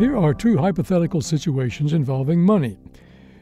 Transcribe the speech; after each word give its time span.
Here 0.00 0.16
are 0.16 0.32
two 0.32 0.56
hypothetical 0.56 1.20
situations 1.20 1.92
involving 1.92 2.40
money. 2.40 2.78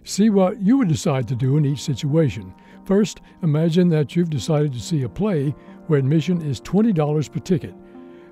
See 0.02 0.28
what 0.28 0.60
you 0.60 0.76
would 0.76 0.88
decide 0.88 1.28
to 1.28 1.36
do 1.36 1.56
in 1.56 1.64
each 1.64 1.84
situation. 1.84 2.52
First, 2.84 3.20
imagine 3.44 3.88
that 3.90 4.16
you've 4.16 4.28
decided 4.28 4.72
to 4.72 4.80
see 4.80 5.04
a 5.04 5.08
play 5.08 5.54
where 5.86 6.00
admission 6.00 6.42
is 6.42 6.60
$20 6.60 7.30
per 7.30 7.38
ticket. 7.38 7.76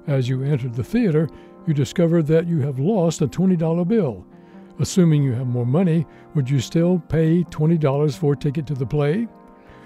As 0.09 0.29
you 0.29 0.43
enter 0.43 0.69
the 0.69 0.83
theater, 0.83 1.29
you 1.69 1.73
discover 1.73 2.21
that 2.25 2.49
you 2.49 2.59
have 2.63 2.81
lost 2.81 3.23
a 3.23 3.29
$20 3.29 3.87
bill. 3.87 4.27
Assuming 4.81 5.23
you 5.23 5.31
have 5.31 5.47
more 5.47 5.65
money, 5.65 6.05
would 6.35 6.51
you 6.51 6.59
still 6.59 6.99
pay 7.09 7.45
$20 7.45 8.19
for 8.19 8.33
a 8.33 8.37
ticket 8.37 8.67
to 8.67 8.75
the 8.75 8.85
play? 8.85 9.29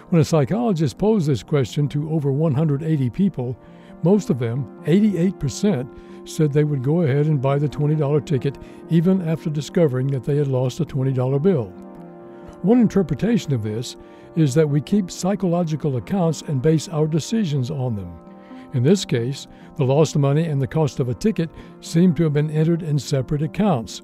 When 0.09 0.22
a 0.22 0.25
psychologist 0.25 0.96
posed 0.96 1.27
this 1.27 1.43
question 1.43 1.88
to 1.88 2.11
over 2.11 2.32
180 2.32 3.11
people, 3.11 3.59
most 4.02 4.30
of 4.30 4.38
them, 4.38 4.66
88%, 4.84 5.88
said 6.28 6.52
they 6.52 6.64
would 6.64 6.82
go 6.82 7.02
ahead 7.02 7.27
and 7.27 7.41
buy 7.41 7.58
the 7.58 7.68
$20 7.68 8.24
ticket 8.24 8.58
even 8.88 9.27
after 9.28 9.50
discovering 9.50 10.06
that 10.08 10.24
they 10.24 10.36
had 10.36 10.48
lost 10.48 10.80
a 10.80 10.84
$20 10.84 11.42
bill. 11.42 11.66
One 12.62 12.80
interpretation 12.80 13.52
of 13.52 13.62
this 13.62 13.96
is 14.36 14.55
that 14.55 14.68
we 14.68 14.80
keep 14.80 15.10
psychological 15.10 15.96
accounts 15.96 16.42
and 16.42 16.62
base 16.62 16.88
our 16.88 17.06
decisions 17.06 17.70
on 17.70 17.96
them. 17.96 18.12
In 18.74 18.82
this 18.82 19.05
case, 19.05 19.48
the 19.77 19.84
lost 19.84 20.16
money 20.16 20.44
and 20.44 20.62
the 20.62 20.66
cost 20.66 21.00
of 21.00 21.08
a 21.08 21.14
ticket 21.14 21.50
seem 21.80 22.14
to 22.14 22.24
have 22.24 22.32
been 22.32 22.50
entered 22.50 22.82
in 22.82 22.98
separate 22.98 23.42
accounts. 23.42 24.02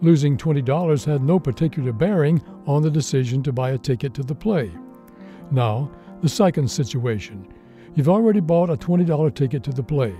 Losing 0.00 0.36
$20 0.36 1.04
had 1.04 1.22
no 1.22 1.38
particular 1.38 1.92
bearing 1.92 2.42
on 2.66 2.82
the 2.82 2.90
decision 2.90 3.42
to 3.42 3.52
buy 3.52 3.70
a 3.70 3.78
ticket 3.78 4.14
to 4.14 4.22
the 4.22 4.34
play. 4.34 4.70
Now, 5.50 5.90
the 6.22 6.28
second 6.28 6.70
situation. 6.70 7.52
You've 7.96 8.10
already 8.10 8.40
bought 8.40 8.68
a 8.68 8.76
$20 8.76 9.34
ticket 9.34 9.64
to 9.64 9.72
the 9.72 9.82
play. 9.82 10.14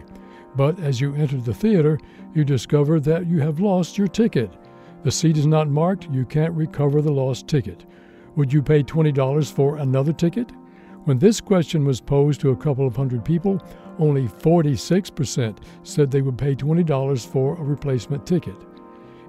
But 0.56 0.80
as 0.80 0.98
you 0.98 1.14
enter 1.14 1.36
the 1.36 1.52
theater, 1.52 1.98
you 2.34 2.42
discover 2.42 2.98
that 3.00 3.26
you 3.26 3.40
have 3.40 3.60
lost 3.60 3.98
your 3.98 4.08
ticket. 4.08 4.50
The 5.02 5.10
seat 5.10 5.36
is 5.36 5.46
not 5.46 5.68
marked, 5.68 6.08
you 6.10 6.24
can't 6.24 6.54
recover 6.54 7.02
the 7.02 7.12
lost 7.12 7.46
ticket. 7.48 7.84
Would 8.34 8.50
you 8.50 8.62
pay 8.62 8.82
$20 8.82 9.52
for 9.52 9.76
another 9.76 10.14
ticket? 10.14 10.50
When 11.04 11.18
this 11.18 11.38
question 11.38 11.84
was 11.84 12.00
posed 12.00 12.40
to 12.40 12.50
a 12.50 12.56
couple 12.56 12.86
of 12.86 12.96
hundred 12.96 13.26
people, 13.26 13.62
only 13.98 14.26
46% 14.26 15.58
said 15.82 16.10
they 16.10 16.22
would 16.22 16.38
pay 16.38 16.54
$20 16.54 17.26
for 17.26 17.58
a 17.58 17.62
replacement 17.62 18.26
ticket. 18.26 18.56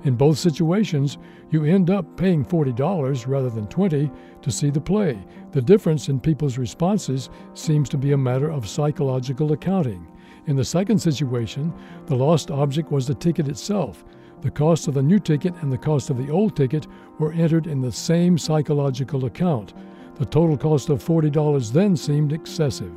In 0.04 0.16
both 0.16 0.38
situations, 0.38 1.18
you 1.50 1.64
end 1.64 1.90
up 1.90 2.18
paying 2.18 2.46
$40 2.46 3.28
rather 3.28 3.50
than 3.50 3.68
20 3.68 4.12
to 4.42 4.52
see 4.52 4.70
the 4.70 4.82
play. 4.82 5.18
The 5.52 5.62
difference 5.62 6.10
in 6.10 6.20
people's 6.20 6.58
responses 6.58 7.30
seems 7.54 7.90
to 7.90 7.98
be 7.98 8.12
a 8.12 8.18
matter 8.18 8.50
of 8.50 8.68
psychological 8.68 9.54
accounting. 9.54 10.08
In 10.46 10.56
the 10.56 10.64
second 10.64 11.00
situation, 11.00 11.74
the 12.06 12.16
lost 12.16 12.52
object 12.52 12.92
was 12.92 13.08
the 13.08 13.16
ticket 13.16 13.48
itself. 13.48 14.06
The 14.42 14.52
cost 14.52 14.88
of 14.88 14.94
the 14.94 15.02
new 15.02 15.20
ticket 15.20 15.56
and 15.62 15.72
the 15.72 15.78
cost 15.78 16.10
of 16.10 16.18
the 16.18 16.30
old 16.30 16.56
ticket 16.56 16.88
were 17.18 17.34
entered 17.34 17.68
in 17.68 17.82
the 17.82 17.92
same 17.92 18.38
psychological 18.38 19.26
account. 19.26 19.74
The 20.16 20.26
total 20.26 20.58
cost 20.58 20.90
of 20.90 21.04
$40 21.04 21.72
then 21.72 21.98
seemed 21.98 22.32
excessive. 22.32 22.94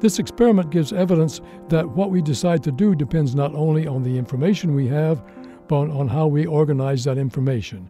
This 0.00 0.18
experiment 0.18 0.70
gives 0.70 0.92
evidence 0.92 1.40
that 1.68 1.88
what 1.88 2.10
we 2.10 2.22
decide 2.22 2.62
to 2.64 2.72
do 2.72 2.94
depends 2.94 3.34
not 3.34 3.54
only 3.54 3.86
on 3.86 4.02
the 4.02 4.16
information 4.16 4.74
we 4.74 4.88
have, 4.88 5.22
on 5.72 6.08
how 6.08 6.26
we 6.26 6.46
organize 6.46 7.04
that 7.04 7.18
information. 7.18 7.88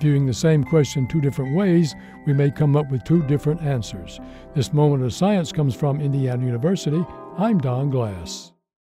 Viewing 0.00 0.26
the 0.26 0.34
same 0.34 0.64
question 0.64 1.06
two 1.06 1.20
different 1.20 1.54
ways, 1.54 1.94
we 2.26 2.32
may 2.32 2.50
come 2.50 2.76
up 2.76 2.90
with 2.90 3.04
two 3.04 3.22
different 3.24 3.62
answers. 3.62 4.20
This 4.54 4.72
moment 4.72 5.04
of 5.04 5.14
science 5.14 5.52
comes 5.52 5.74
from 5.74 6.00
Indiana 6.00 6.44
University 6.44 7.04
I'm 7.38 7.58
Don 7.58 7.88
Glass. 7.88 8.51